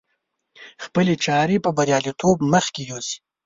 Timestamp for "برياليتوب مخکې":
1.77-2.81